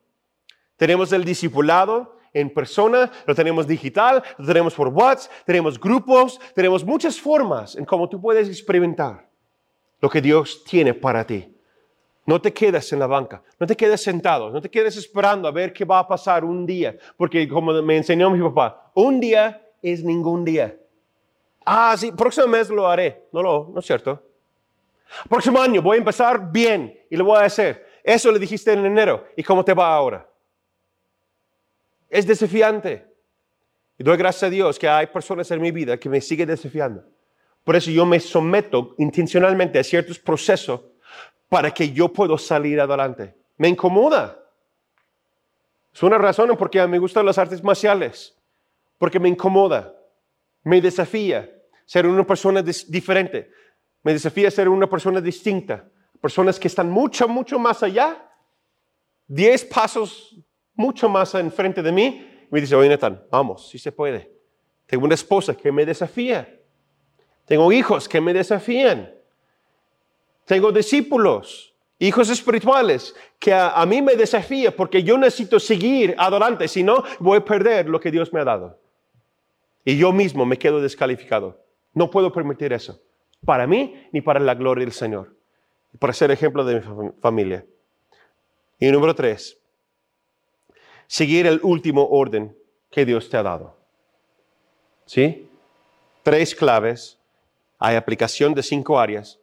[0.77, 6.85] Tenemos el discipulado en persona, lo tenemos digital, lo tenemos por WhatsApp, tenemos grupos, tenemos
[6.85, 9.29] muchas formas en cómo tú puedes experimentar
[10.01, 11.58] lo que Dios tiene para ti.
[12.29, 15.51] No te quedes en la banca, no te quedes sentado, no te quedes esperando a
[15.51, 19.67] ver qué va a pasar un día, porque como me enseñó mi papá, un día
[19.81, 20.79] es ningún día.
[21.65, 23.29] Ah, sí, próximo mes lo haré.
[23.33, 24.23] No, lo, no es cierto.
[25.27, 27.87] Próximo año voy a empezar bien y lo voy a hacer.
[28.05, 29.25] Eso le dijiste en enero.
[29.35, 30.29] ¿Y cómo te va ahora?
[32.11, 33.07] Es desafiante.
[33.97, 37.05] Y doy gracias a Dios que hay personas en mi vida que me siguen desafiando.
[37.65, 40.83] Por eso yo me someto intencionalmente a ciertos procesos
[41.49, 43.35] para que yo pueda salir adelante.
[43.57, 44.39] Me incomoda.
[45.93, 48.37] Es una razón por qué me gustan las artes marciales,
[48.99, 49.95] porque me incomoda,
[50.63, 51.51] me desafía
[51.85, 53.51] ser una persona diferente,
[54.03, 55.89] me desafía ser una persona distinta,
[56.21, 58.31] personas que están mucho, mucho más allá,
[59.27, 60.37] diez pasos
[60.75, 64.31] mucho más enfrente de mí, me dice, oye Nathan, vamos, si se puede.
[64.87, 66.61] Tengo una esposa que me desafía,
[67.45, 69.18] tengo hijos que me desafían.
[70.49, 76.83] Tengo discípulos, hijos espirituales, que a, mí me desafía porque yo necesito seguir adelante, si
[76.83, 78.81] no voy a perder lo que Dios me ha dado.
[79.85, 81.63] Y yo mismo me quedo descalificado.
[81.93, 82.99] No puedo permitir eso,
[83.45, 85.37] para mí ni para la gloria del Señor,
[85.99, 87.67] para ser ejemplo de mi familia.
[88.81, 89.59] Y número tres,
[91.07, 92.57] seguir el último orden
[92.91, 93.77] que Dios te ha dado.
[95.05, 95.47] ¿Sí?
[96.23, 97.19] Tres claves.
[97.79, 99.39] Hay aplicación de cinco áreas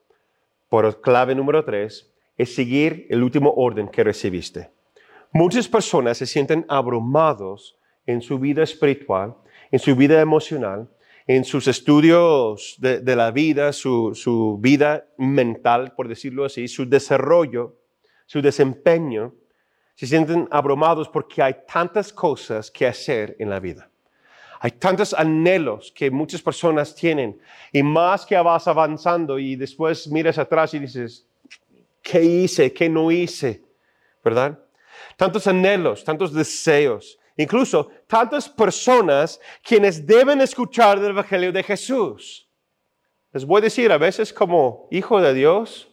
[0.76, 4.72] por clave número tres es seguir el último orden que recibiste.
[5.32, 9.38] Muchas personas se sienten abrumados en su vida espiritual,
[9.72, 10.90] en su vida emocional,
[11.28, 17.78] en sus estudios de, la vida, su, vida mental, por decirlo así, su desarrollo,
[18.26, 19.34] su desempeño,
[19.96, 23.90] se sienten abrumados porque hay tantas cosas que hacer en la vida.
[24.60, 27.40] Hay tantos anhelos que muchas personas tienen
[27.72, 31.28] y más que vas avanzando y después miras atrás y dices,
[32.02, 32.72] ¿qué hice?
[32.72, 33.64] ¿Qué no hice?
[34.24, 34.60] ¿Verdad?
[35.18, 42.48] Tantos anhelos, tantos deseos, incluso tantas personas quienes deben escuchar del Evangelio de Jesús.
[43.34, 45.90] Les voy a decir, a veces como hijo de Dios,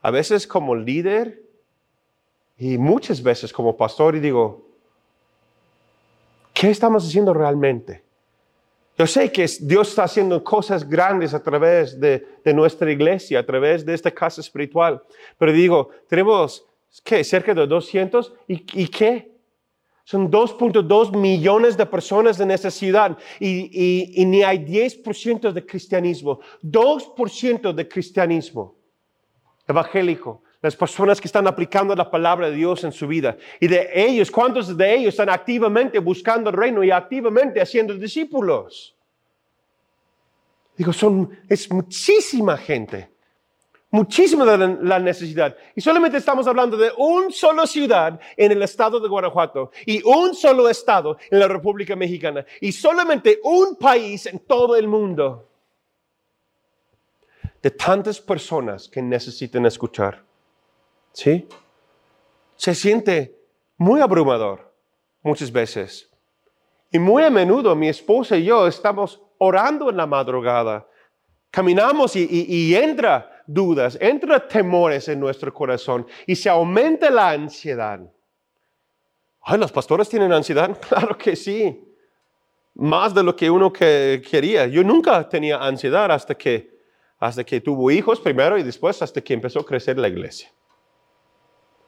[0.00, 1.42] a veces como líder
[2.56, 4.63] y muchas veces como pastor y digo,
[6.54, 8.04] ¿Qué estamos haciendo realmente?
[8.96, 13.84] Yo sé que Dios está haciendo cosas grandes a través de, nuestra iglesia, a través
[13.84, 15.02] de esta casa espiritual.
[15.36, 16.64] Pero digo, tenemos,
[17.02, 17.24] ¿qué?
[17.24, 18.32] Cerca de 200.
[18.46, 19.32] ¿Y, qué?
[20.04, 26.38] Son 2.2 millones de personas en esta ciudad y, y ni hay 10% de cristianismo.
[26.62, 28.76] 2% de cristianismo
[29.66, 33.36] evangélico las personas que están aplicando la palabra de Dios en su vida.
[33.60, 38.96] Y de ellos, ¿cuántos de ellos están activamente buscando el reino y activamente haciendo discípulos?
[40.74, 43.10] Digo, son, es muchísima gente,
[43.90, 45.54] muchísima la, la necesidad.
[45.76, 50.34] Y solamente estamos hablando de un solo ciudad en el estado de Guanajuato y un
[50.34, 55.50] solo estado en la República Mexicana y solamente un país en todo el mundo.
[57.62, 60.22] de tantas personas que necesitan escuchar.
[61.14, 61.48] ¿Sí?
[62.56, 63.38] Se siente
[63.78, 64.74] muy abrumador
[65.22, 66.10] muchas veces.
[66.90, 70.86] Y muy a menudo mi esposa y yo estamos orando en la madrugada.
[71.50, 78.00] Caminamos y, entra dudas, entra temores en nuestro corazón y se aumenta la ansiedad.
[79.40, 80.76] Ay, ¿los pastores tienen ansiedad?
[80.88, 81.80] Claro que sí.
[82.74, 84.66] Más de lo que uno que quería.
[84.66, 86.76] Yo nunca tenía ansiedad hasta que,
[87.18, 90.50] hasta que tuvo hijos primero y después hasta que empezó a crecer la iglesia.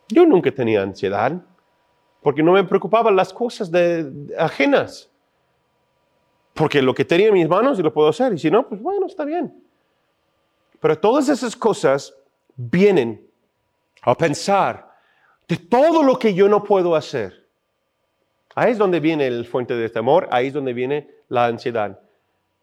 [0.09, 1.41] Yo nunca tenía ansiedad
[2.23, 5.09] porque no me preocupaban las cosas de, ajenas.
[6.55, 8.33] Porque lo que tenía en mis manos y lo puedo hacer.
[8.33, 9.63] Y si no, pues bueno, está bien.
[10.81, 12.15] Pero todas esas cosas
[12.57, 13.25] vienen
[14.03, 14.91] a pensar
[15.47, 17.47] de todo lo que yo no puedo hacer.
[18.55, 22.01] Ahí es donde viene el fuente de temor, ahí es donde viene la ansiedad.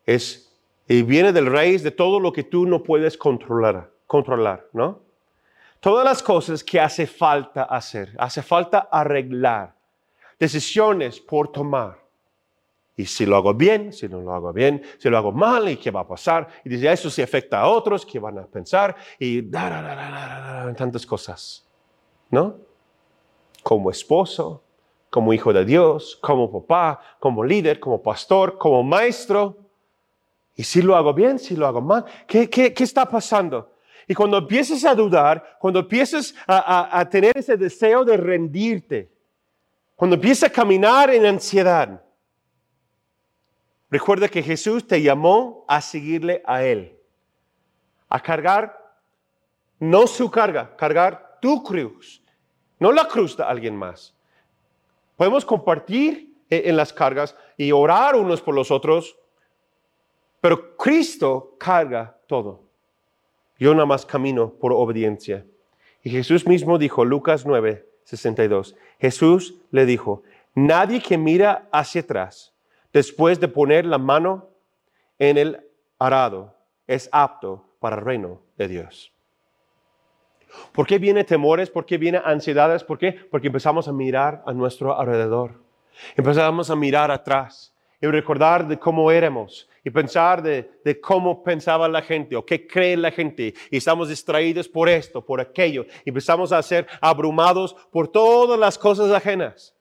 [0.05, 0.51] Es,
[0.87, 5.01] y viene del raíz de todo lo que tú no puedes controlar, controlar, ¿no?
[5.83, 9.75] Todas las cosas que hace falta hacer, hace falta arreglar,
[10.39, 12.01] decisiones por tomar.
[12.95, 15.75] Y si lo hago bien, si no lo hago bien, si lo hago mal, ¿y
[15.75, 16.47] qué va a pasar?
[16.63, 18.95] Y dice, eso sí afecta a otros, ¿qué van a pensar?
[19.19, 21.67] Y tantas cosas,
[22.29, 22.55] ¿no?
[23.61, 24.63] Como esposo,
[25.09, 29.57] como hijo de Dios, como papá, como líder, como pastor, como maestro.
[30.55, 33.72] Y si lo hago bien, si lo hago mal, ¿qué, qué, qué está pasando?
[34.07, 39.11] Y cuando empieces a dudar, cuando empieces a, a, tener ese deseo de rendirte,
[39.95, 42.03] cuando empieces a caminar en ansiedad,
[43.89, 46.97] recuerda que Jesús te llamó a seguirle a Él,
[48.09, 48.97] a cargar,
[49.79, 52.21] no su carga, cargar tu cruz,
[52.79, 54.13] no la cruz de alguien más.
[55.15, 59.15] Podemos compartir eh, en las cargas y orar unos por los otros,
[60.41, 62.63] pero Cristo carga todo.
[63.63, 65.45] Yo nada más camino por obediencia.
[66.03, 70.21] Y Jesús mismo dijo, Lucas 9, 62, Jesús le dijo,
[70.53, 72.53] nadie que mira hacia atrás
[72.91, 74.49] después de poner la mano
[75.17, 75.65] en el
[75.97, 79.13] arado es apto para el reino de Dios.
[80.73, 81.69] ¿Por qué viene temores?
[81.69, 82.83] ¿Por qué viene ansiedades?
[82.83, 83.13] ¿Por qué?
[83.31, 85.63] Porque empezamos a mirar a nuestro alrededor.
[86.17, 91.87] Empezamos a mirar atrás y recordar de cómo éramos y pensar de, de, cómo pensaba
[91.87, 93.53] la gente o qué cree la gente.
[93.69, 95.85] Y estamos distraídos por esto, por aquello.
[96.05, 99.75] Y empezamos a ser abrumados por todas las cosas ajenas.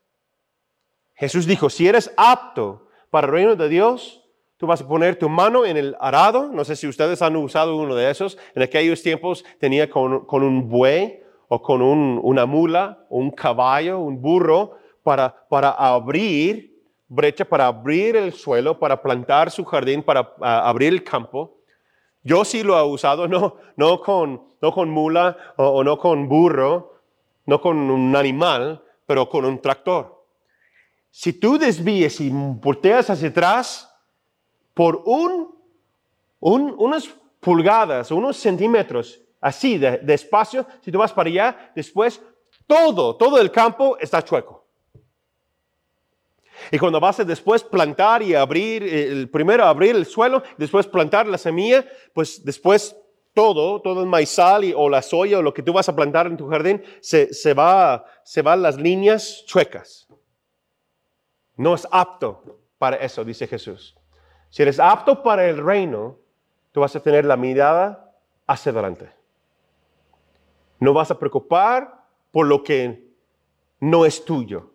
[1.14, 4.22] Jesús dijo, si eres apto para el reino de Dios,
[4.62, 6.46] Tú vas a poner tu mano en el arado.
[6.52, 8.38] No sé si ustedes han usado uno de esos.
[8.54, 14.76] En aquellos tiempos tenía con, un buey o con una mula, un caballo, un burro,
[15.02, 16.71] para, para abrir
[17.14, 21.58] brecha, para abrir el suelo, para plantar su jardín, para abrir el campo.
[22.22, 26.28] Yo sí lo he usado, no, no, con, no con mula o, o no con
[26.28, 26.94] burro,
[27.46, 30.24] no con un animal, pero con un tractor.
[31.10, 33.92] Si tú desvíes y volteas hacia atrás,
[34.74, 35.54] por un,
[36.40, 37.08] unas
[37.40, 42.22] pulgadas, unos centímetros así de, espacio, si tú vas para allá, después
[42.66, 44.61] todo, todo el campo está chueco.
[46.70, 51.26] Y cuando vas a después plantar y abrir, el primero abrir el suelo, después plantar
[51.26, 52.96] la semilla, pues después
[53.34, 56.36] todo, todo el maizal o la soya o lo que tú vas a plantar en
[56.36, 60.06] tu jardín, se, se, va, se van las líneas chuecas.
[61.56, 63.96] No es apto para eso, dice Jesús.
[64.50, 66.18] Si eres apto para el reino,
[66.72, 68.12] tú vas a tener la mirada
[68.46, 69.10] hacia adelante.
[70.78, 73.08] No vas a preocupar por lo que
[73.80, 74.71] no es tuyo.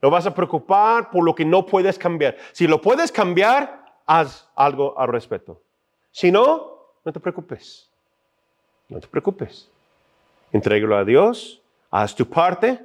[0.00, 2.36] No vas a preocupar por lo que no puedes cambiar.
[2.52, 5.60] Si lo puedes cambiar, haz algo al respecto.
[6.10, 7.90] Si no, no te preocupes.
[8.88, 9.68] No te preocupes.
[10.52, 12.80] Entrégalo a Dios, haz tu parte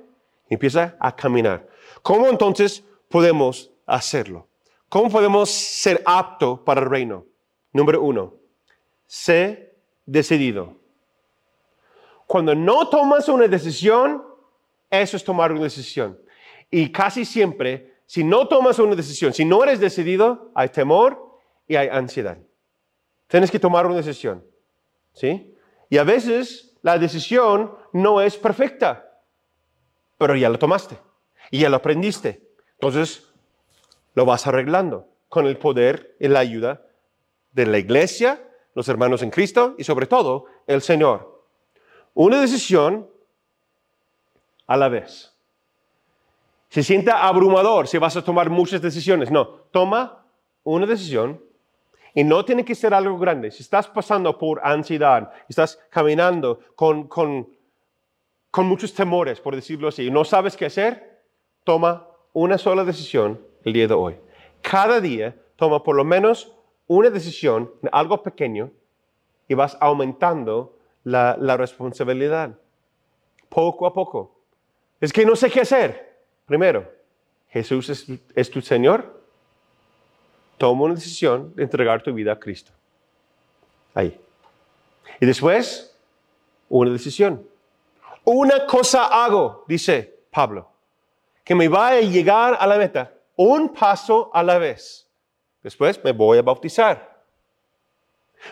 [0.50, 1.68] y empieza a caminar.
[2.02, 4.48] ¿Cómo entonces podemos hacerlo?
[4.90, 7.26] ¿Cómo podemos ser apto para el reino?
[7.72, 8.34] Número uno,
[9.08, 9.74] sé
[10.06, 10.76] decidido.
[12.28, 14.24] Cuando no tomas una decisión,
[14.90, 16.20] eso es tomar una decisión.
[16.76, 21.76] Y casi siempre, si no tomas una decisión, si no eres decidido, hay temor y
[21.76, 22.40] hay ansiedad.
[23.28, 24.44] Tienes que tomar una decisión.
[25.12, 25.56] ¿Sí?
[25.92, 29.22] Y a veces la decisión no es perfecta,
[30.18, 30.98] pero ya la tomaste
[31.52, 32.42] y ya lo aprendiste.
[32.80, 33.32] Entonces,
[34.16, 36.88] lo vas arreglando con el poder y la ayuda
[37.52, 38.42] de la iglesia,
[38.74, 41.46] los hermanos en Cristo y sobre todo el Señor.
[42.16, 43.08] Una decisión
[44.66, 45.33] a la vez.
[46.74, 49.30] Se sienta abrumador si vas a tomar muchas decisiones.
[49.30, 50.26] No, toma
[50.64, 51.40] una decisión
[52.16, 53.52] Y no tiene que ser algo grande.
[53.52, 57.48] Si estás pasando por ansiedad, estás caminando con, con,
[58.50, 61.22] con muchos temores, por decirlo así, y no sabes qué hacer,
[61.64, 64.16] toma una sola decisión el día de hoy.
[64.64, 66.56] Cada día toma por lo menos
[66.88, 68.72] una decisión, algo pequeño,
[69.48, 72.58] y vas aumentando la, la responsabilidad.
[73.50, 74.40] Poco a poco.
[75.00, 76.13] Es que no sé qué hacer.
[76.54, 76.88] Primero,
[77.50, 77.90] Jesús
[78.36, 79.24] es, tu Señor.
[80.60, 82.72] Toma una decisión de entregar tu vida a Cristo.
[83.96, 84.22] Ahí.
[85.20, 85.98] Y después,
[86.70, 87.44] una decisión.
[88.24, 90.70] Una cosa hago, dice Pablo,
[91.44, 95.10] que me va a llegar a la meta, un paso a la vez.
[95.64, 97.20] Después me voy a bautizar.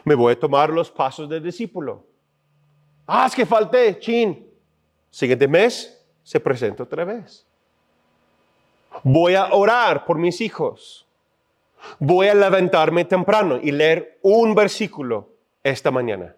[0.04, 2.04] Me voy a tomar los pasos del discípulo.
[3.06, 4.52] Ah, es que falté, chin.
[5.12, 7.46] Siguiente mes se presenta otra vez.
[9.04, 11.08] Voy a orar por mis hijos.
[12.00, 15.30] Voy a levantarme temprano y leer un versículo
[15.64, 16.36] esta mañana.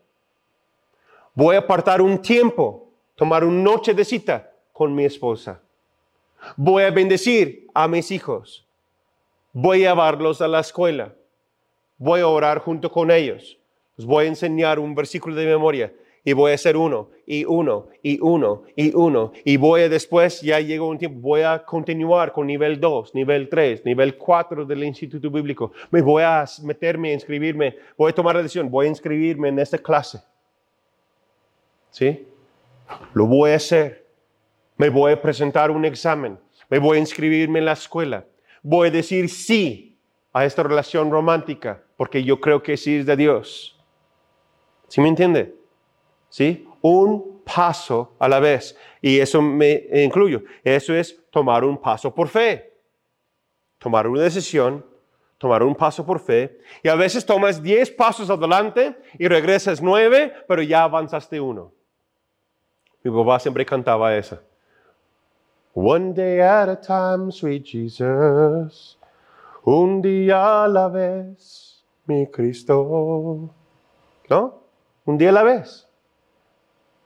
[1.33, 5.59] Voy a apartar un tiempo, tomar una noche de cita con mi esposa.
[6.55, 8.65] Voy a bendecir a mis hijos.
[9.51, 11.13] Voy a llevarlos a la escuela.
[11.97, 13.57] Voy a orar junto con ellos.
[13.97, 15.93] Les voy a enseñar un versículo de memoria
[16.25, 20.41] y voy a hacer uno, y uno, y uno, y uno, y voy a después,
[20.41, 24.83] ya llegó un tiempo, voy a continuar con nivel 2, nivel 3, nivel 4 del
[24.85, 25.73] Instituto Bíblico.
[25.91, 29.77] Me voy a meterme, inscribirme, voy a tomar la decisión, voy a inscribirme en esta
[29.77, 30.21] clase.
[31.91, 32.25] ¿Sí?
[33.13, 34.03] Lo voy a hacer.
[34.77, 38.25] Me voy a presentar un examen, me voy a inscribirme en la escuela,
[38.63, 39.99] voy a decir sí
[40.33, 43.79] a esta relación romántica, porque yo creo que sí es de Dios.
[44.87, 45.53] ¿Sí me entiende?
[46.33, 46.67] ¿Sí?
[46.81, 48.75] Un paso a la vez.
[49.01, 50.41] Y eso me incluyo.
[50.63, 52.73] Eso es tomar un paso por fe.
[53.77, 54.83] Tomar una decisión,
[55.37, 56.59] tomar un paso por fe.
[56.81, 61.71] Y a veces tomas diez pasos adelante y regresas nueve, pero ya avanzaste uno.
[63.03, 64.41] Mi papá siempre cantaba esa.
[65.75, 68.97] One day at a time, sweet Jesus.
[69.65, 73.51] Un día a la vez, mi Cristo.
[74.29, 74.63] ¿No?
[75.05, 75.87] Un día a la vez.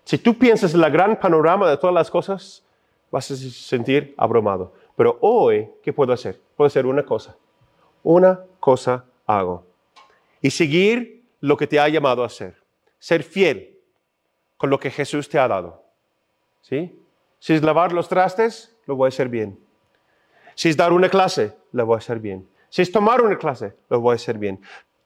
[0.07, 2.63] Si tú piensas en la gran panorama de todas las cosas,
[3.11, 4.71] vas a sentir abrumado.
[4.95, 6.39] Pero hoy, ¿qué puedo hacer?
[6.55, 7.35] Puedo hacer una cosa.
[8.03, 9.65] Una cosa hago.
[10.41, 12.55] Y seguir lo que te ha llamado a hacer.
[12.97, 13.77] Ser fiel
[14.55, 15.83] con lo que Jesús te ha dado.
[16.61, 16.97] ¿Sí?
[17.39, 19.59] Si es lavar los trastes, lo voy a hacer bien.
[20.55, 22.47] Si es dar una clase, lo voy a hacer bien.
[22.69, 24.61] Si es tomar una clase, lo voy a hacer bien.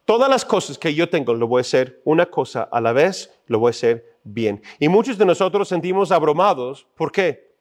[0.05, 3.33] Todas las cosas que yo tengo, lo voy a hacer una cosa a la vez,
[3.47, 4.61] lo voy a hacer bien.
[4.79, 6.87] Y muchos de nosotros sentimos abrumados.
[6.95, 7.51] ¿Por qué?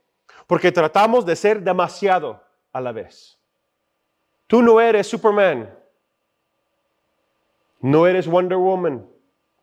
[0.46, 2.42] Porque tratamos de ser demasiado
[2.72, 3.38] a la vez.
[4.46, 5.72] Tú no eres Superman.
[7.80, 9.08] No eres Wonder Woman.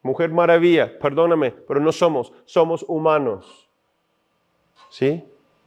[0.02, 0.98] Mujer maravilla.
[1.00, 2.32] Perdóname, pero no somos.
[2.46, 3.70] Somos humanos.
[4.90, 5.24] ¿Sí?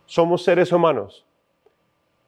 [0.06, 1.26] Somos seres humanos.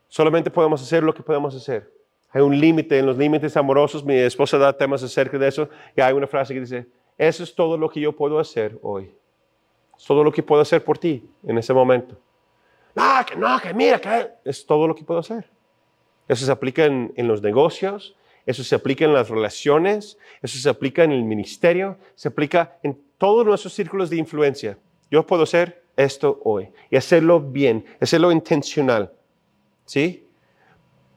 [0.08, 1.90] Solamente podemos hacer lo que podemos hacer.
[2.30, 4.04] Hay un límite en los límites amorosos.
[4.04, 5.68] Mi esposa da temas acerca de eso.
[5.96, 6.86] Y hay una frase que dice,
[7.28, 9.14] eso es todo lo que yo puedo hacer hoy.
[9.96, 12.16] Es todo lo que puedo hacer por ti en ese momento.
[12.94, 15.48] No, que no, que mira, que es todo lo que puedo hacer.
[16.26, 20.68] Eso se aplica en, en los negocios, eso se aplica en las relaciones, eso se
[20.68, 24.76] aplica en el ministerio, se aplica en todos nuestros círculos de influencia.
[25.10, 29.12] Yo puedo hacer esto hoy y hacerlo bien, hacerlo intencional.
[29.84, 30.26] ¿Sí?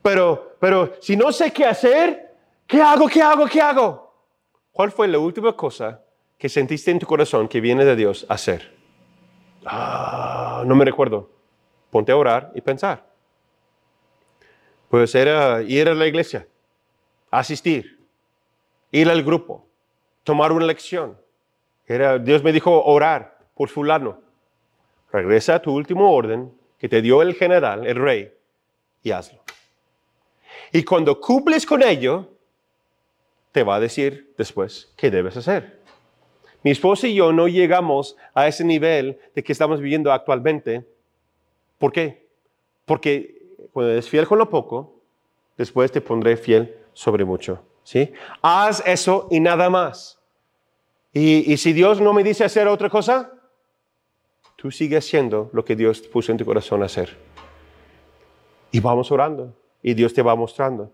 [0.03, 2.31] Pero, pero si no sé qué hacer,
[2.67, 3.07] ¿qué hago?
[3.07, 3.47] ¿Qué hago?
[3.47, 4.04] ¿Qué hago?
[4.75, 6.01] ¿Cuál fue la última cosa
[6.37, 8.75] que sentiste en tu corazón que viene de Dios a hacer?
[9.63, 11.29] Ah, no me recuerdo.
[11.89, 13.09] Ponte a orar y pensar.
[14.89, 16.45] Pues era ir a la iglesia,
[17.31, 18.05] asistir,
[18.91, 19.65] ir al grupo,
[20.25, 21.17] tomar una lección.
[21.87, 24.19] Era, Dios me dijo orar por fulano.
[25.09, 28.33] Regresa a tu último orden que te dio el general, el rey,
[29.03, 29.41] y hazlo.
[30.73, 32.34] Y cuando cumples con ello,
[33.55, 35.79] te va a decir después qué debes hacer.
[36.61, 40.85] Mi esposa y yo no llegamos a ese nivel de que estamos viviendo actualmente.
[41.77, 42.27] ¿Por qué?
[42.83, 44.99] Porque cuando eres fiel con lo poco,
[45.55, 47.63] después te pondré fiel sobre mucho.
[47.85, 48.11] ¿sí?
[48.41, 50.19] Haz eso y nada más.
[51.13, 53.31] Y, y si Dios no me dice hacer otra cosa,
[54.57, 57.15] tú sigues haciendo lo que Dios puso en tu corazón hacer.
[58.71, 60.91] Y vamos orando y Dios te va mostrando.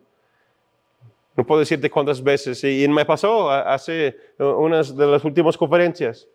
[1.42, 2.64] No puedo decirte cuántas veces.
[2.64, 6.28] Y me pasó hace unas de las últimas conferencias.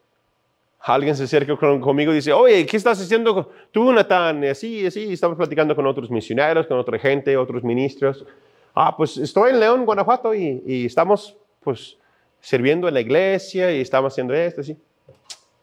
[0.81, 4.43] Alguien se acerca conmigo y dice, oye, ¿qué estás haciendo tú, Natán?
[4.43, 8.27] Y así, así, estamos platicando con otros misioneros, con otra gente, otros ministros.
[8.75, 11.97] Ah, pues estoy en León, Guanajuato y, y estamos pues
[12.41, 14.77] sirviendo en la iglesia y estamos haciendo esto, ¿sí?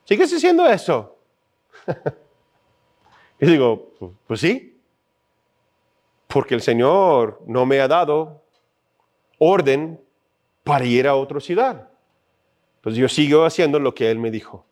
[0.05, 1.17] ¿Sigues haciendo eso?
[3.41, 4.79] y digo, pues, pues sí,
[6.27, 8.42] porque el Señor no me ha dado
[9.45, 9.99] orden
[10.63, 11.89] para ir a otra ciudad.
[12.81, 14.65] Pues yo sigo haciendo lo que Él me dijo.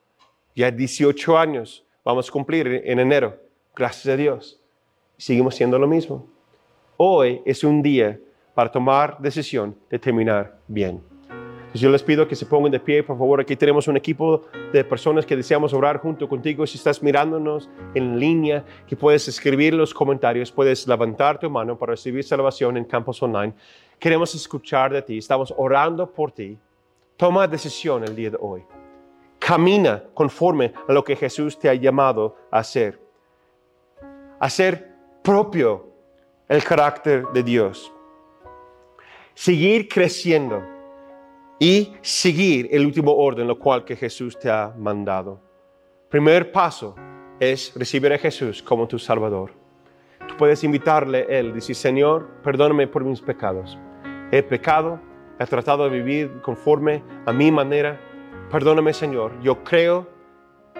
[0.55, 3.38] Ya 18 años vamos a cumplir en enero,
[3.76, 4.61] gracias a Dios.
[5.17, 6.28] Seguimos haciendo lo mismo.
[6.97, 8.19] Hoy es un día
[8.53, 11.01] para tomar decisión de terminar bien.
[11.74, 13.39] Yo les pido que se pongan de pie, por favor.
[13.39, 14.43] Aquí tenemos un equipo
[14.74, 16.67] de personas que deseamos orar junto contigo.
[16.67, 21.91] Si estás mirándonos en línea, que puedes escribir los comentarios, puedes levantar tu mano para
[21.91, 23.53] recibir salvación en Campus Online.
[24.01, 25.19] Queremos escuchar de ti.
[25.19, 26.57] Estamos orando por ti.
[27.15, 28.63] Toma decisión el día de hoy.
[29.37, 32.99] Camina conforme a lo que Jesús te ha llamado a hacer.
[34.39, 35.87] Hacer propio
[36.49, 37.93] el carácter de Dios.
[39.35, 40.63] Seguir creciendo
[41.59, 45.39] y seguir el último orden, lo cual que Jesús te ha mandado.
[46.09, 46.95] Primer paso
[47.39, 49.53] es recibir a Jesús como tu Salvador.
[50.27, 53.77] Tú puedes invitarle a Él, decir, Señor, perdóname por mis pecados.
[54.32, 54.99] He pecado,
[55.39, 57.99] he tratado de vivir conforme a mi manera.
[58.49, 59.32] Perdóname, Señor.
[59.41, 60.07] Yo creo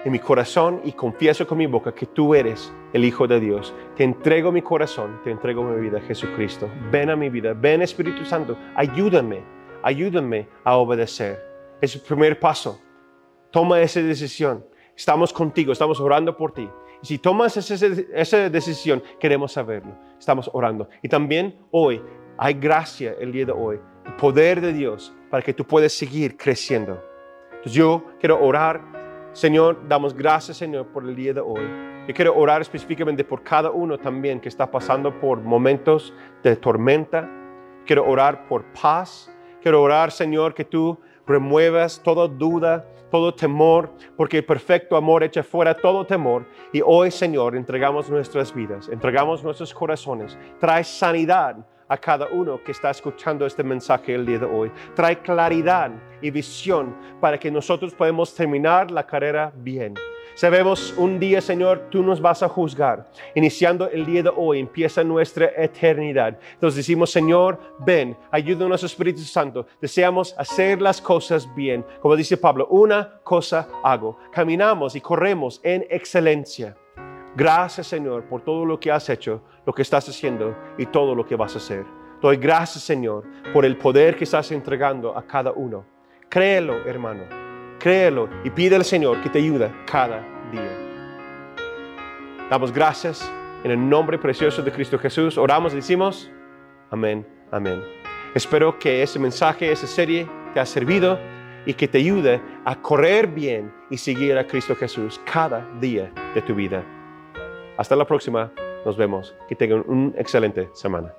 [0.04, 3.74] en mi corazón y confieso con mi boca que tú eres el Hijo de Dios.
[3.96, 6.70] Te entrego mi corazón, te entrego mi vida, Jesucristo.
[6.92, 9.44] Ven a mi vida, ven Espíritu Santo, ayúdame
[9.84, 11.40] ayúdame a obedecer.
[11.82, 12.80] Es el primer paso.
[13.52, 14.66] Toma esa decisión.
[14.96, 16.70] Estamos contigo, estamos orando por ti.
[17.02, 19.94] Y si tomas esa, decisión, queremos saberlo.
[20.20, 20.88] Estamos orando.
[21.02, 22.02] Y también hoy
[22.38, 26.38] hay gracia el día de hoy, el poder de Dios para que tú puedas seguir
[26.38, 27.02] creciendo.
[27.52, 28.82] Entonces yo quiero orar.
[29.34, 31.62] Señor, damos gracias, Señor, por el día de hoy.
[32.08, 36.14] Yo quiero orar específicamente por cada uno también que está pasando por momentos
[36.44, 37.30] de tormenta.
[37.86, 39.32] Quiero orar por paz.
[39.62, 45.44] Quiero orar, Señor, que tú remuevas toda duda, todo temor, porque el perfecto amor echa
[45.44, 46.48] fuera todo temor.
[46.74, 50.38] Y hoy, Señor, entregamos nuestras vidas, entregamos nuestros corazones.
[50.60, 51.58] Trae sanidad
[51.92, 54.72] a cada uno que está escuchando este mensaje el día de hoy.
[54.96, 59.96] Trae claridad y visión para que nosotros podamos terminar la carrera bien.
[60.34, 63.12] Sabemos un día, Señor, tú nos vas a juzgar.
[63.36, 66.40] Iniciando el día de hoy, empieza nuestra eternidad.
[66.54, 69.68] Entonces decimos, Señor, ven, ayúdanos, Espíritu Santo.
[69.82, 71.86] Deseamos hacer las cosas bien.
[72.00, 74.18] Como dice Pablo, una cosa hago.
[74.32, 76.78] Caminamos y corremos en excelencia.
[77.36, 81.26] Gracias, Señor, por todo lo que has hecho, lo que estás haciendo y todo lo
[81.26, 81.86] que vas a hacer.
[82.22, 83.24] Doy gracias, Señor,
[83.54, 85.86] por el poder que estás entregando a cada uno.
[86.30, 87.42] Créelo, hermano
[87.82, 90.78] créelo y pide al Señor que te ayude cada día.
[92.50, 93.30] Damos gracias
[93.64, 95.38] en el nombre precioso de Cristo Jesús.
[95.38, 96.30] Oramos y decimos,
[96.92, 97.82] amén, amén.
[98.36, 101.20] Espero que ese mensaje, esa serie te ha servido
[101.66, 106.42] y que te ayude a correr bien y seguir a Cristo Jesús cada día de
[106.42, 106.84] tu vida.
[107.82, 108.52] Hasta la próxima.
[108.86, 109.34] Nos vemos.
[109.50, 111.16] Que tengan una excelente semana.